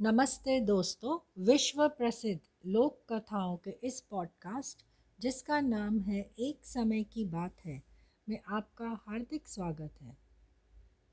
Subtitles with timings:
[0.00, 4.84] नमस्ते दोस्तों, विश्व प्रसिद्ध लोक कथाओं के इस पॉडकास्ट
[5.20, 7.82] जिसका नाम है एक समय की बात है,
[8.28, 10.16] में आपका हार्दिक स्वागत है।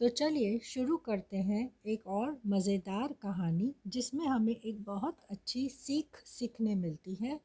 [0.00, 6.16] तो चलिए शुरू करते हैं एक और मज़ेदार कहानी, जिसमें हमें एक बहुत अच्छी सीख
[6.26, 7.40] सीखने मिलती है,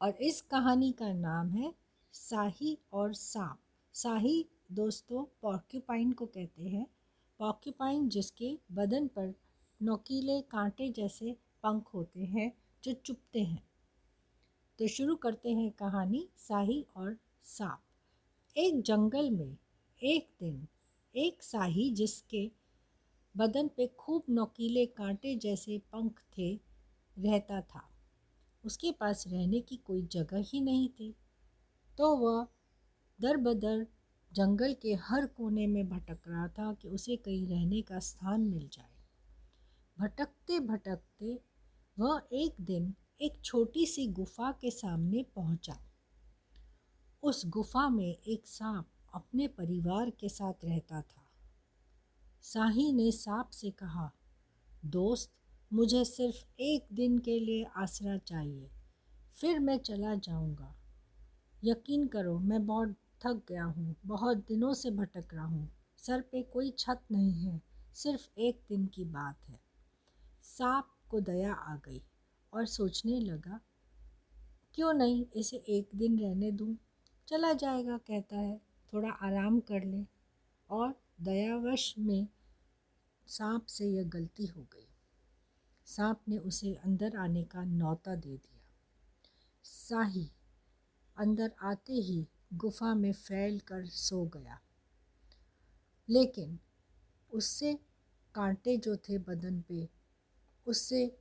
[0.00, 1.74] और इस कहानी का नाम है
[2.12, 3.58] साही और सांप।
[3.92, 6.86] साही दोस्तों पॉक्यूपाइन को कहते हैं।
[7.38, 9.34] पॉक्यूपाइन जिसके बदन पर
[9.82, 12.52] नोकीले कांटे जैसे पंख होते हैं
[12.84, 13.62] जो चुपते हैं।
[14.78, 17.80] तो शुरू करते हैं कहानी साही और सांप
[18.56, 19.56] एक जंगल में
[20.02, 20.68] एक दिन
[21.16, 22.50] एक साही जिसके
[23.36, 26.60] बदन पे खूब नोकीले कांटे जैसे पंख थे,
[27.18, 27.88] रहता था।
[28.64, 31.14] उसके पास रहने की कोई जगह ही नहीं थी।
[31.98, 32.46] तो वह
[33.20, 33.86] दर बदर
[34.32, 38.68] जंगल के हर कोने में भटक रहा था कि उसे कहीं रहने का स्थान मिल
[38.72, 38.91] जाए।
[40.02, 41.40] भटकते भटकते
[41.98, 45.78] वह एक दिन एक छोटी सी गुफा के सामने पहुँचा।
[47.22, 51.22] उस गुफा में एक सांप अपने परिवार के साथ रहता था।
[52.42, 54.10] साही ने सांप से कहा,
[54.84, 55.32] दोस्त,
[55.72, 58.70] मुझे सिर्फ़ एक दिन के लिए आसरा चाहिए,
[59.32, 60.74] फिर मैं चला जाऊँगा।
[61.64, 66.42] यकीन करो, मैं बहुत थक गया हूँ, बहुत दिनों से भटक रहा हूँ, सर पे
[66.42, 67.62] कोई छत नहीं है,
[67.94, 69.61] सिर्फ़ एक दिन की बात है।
[70.58, 72.02] सांप को दया आ गई
[72.52, 73.60] और सोचने लगा,
[74.74, 76.76] क्यों नहीं इसे एक दिन रहने दूँ?
[77.28, 78.60] चला जाएगा, कहता है।
[78.92, 80.06] थोड़ा आराम कर ले।
[80.70, 82.28] और दयावश में
[83.26, 84.88] सांप से यह गलती हो गई।
[85.86, 88.60] सांप ने उसे अंदर आने का नौता दे दिया।
[89.62, 90.30] साही,
[91.16, 94.60] अंदर आते ही गुफा में फैल कर सो गया।
[96.08, 96.58] लेकिन
[97.32, 97.78] उससे
[98.34, 100.01] कांटे जो थे बदन पे
[100.66, 101.16] उससे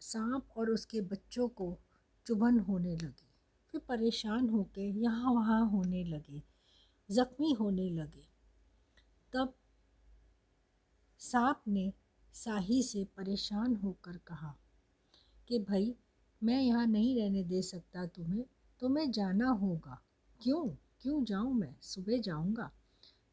[0.00, 1.76] सांप और उसके बच्चों को
[2.26, 3.28] चुभन होने लगी।
[3.72, 6.42] फिर परेशान होकर यहाँ वहाँ होने लगे,
[7.10, 8.26] ज़ख्मी होने लगे।
[9.32, 9.54] तब
[11.18, 11.92] सांप ने
[12.32, 14.54] साही से परेशान होकर कहा
[15.48, 15.94] कि, भाई,
[16.42, 18.44] मैं यहाँ नहीं रहने दे सकता तुम्हें।
[18.80, 20.00] तुम्हें जाना होगा।
[20.40, 20.68] क्यों?
[21.00, 21.74] क्यों जाऊँ मैं?
[21.82, 22.70] सुबह जाऊँगा?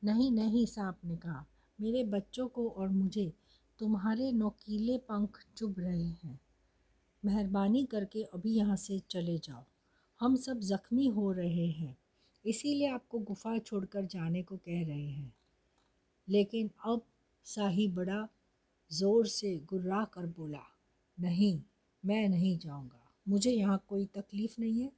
[0.03, 1.45] नहीं नहीं, सांप ने कहा,
[1.81, 3.33] मेरे बच्चों को और मुझे
[3.81, 6.39] तुम्हारे नोकीले पंख चुभ रहे हैं।
[7.25, 9.63] मेहरबानी करके अभी यहाँ से चले जाओ।
[10.19, 11.97] हम सब ज़ख्मी हो रहे हैं।
[12.45, 15.33] इसीलिए आपको गुफा छोड़कर जाने को कह रहे हैं।
[16.29, 17.01] लेकिन अब
[17.45, 18.27] साही बड़ा
[18.91, 20.63] ज़ोर से गुर्रा कर बोला,
[21.19, 21.61] नहीं,
[22.05, 24.91] मैं नहीं जाऊँगा। मुझे यहाँ कोई तकलीफ़ नहीं है।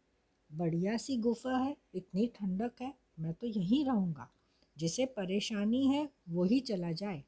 [0.53, 4.31] बढ़िया सी गुफा है, इतनी ठंडक है, मैं तो यहीं रहूँगा।
[4.77, 7.23] जिसे परेशानी है वही चला जाए।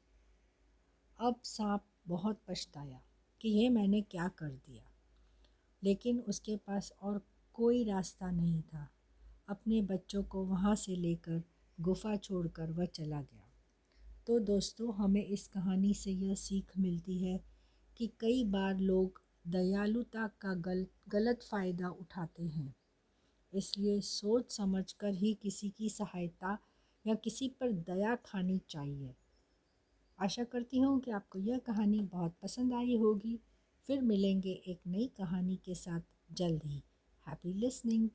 [1.20, 3.02] अब सांप बहुत पछताया
[3.40, 4.84] कि ये मैंने क्या कर दिया।
[5.84, 7.22] लेकिन उसके पास और
[7.54, 8.90] कोई रास्ता नहीं था।
[9.48, 11.42] अपने बच्चों को वहाँ से लेकर
[11.80, 13.50] गुफा छोड़कर वह चला गया।
[14.26, 17.44] तो दोस्तों, हमें इस कहानी से यह सीख मिलती है
[17.96, 22.74] कि कई बार लोग दयालुता का गल, गलत फ़ायदा उठाते हैं।
[23.54, 26.58] इसलिए सोच समझकर ही किसी की सहायता
[27.06, 29.14] या किसी पर दया खानी चाहिए।
[30.20, 33.40] आशा करती हूँ कि आपको यह कहानी बहुत पसंद आई होगी।
[33.86, 36.00] फिर मिलेंगे एक नई कहानी के साथ।
[36.32, 36.82] जल्द ही।
[37.26, 38.08] Happy listening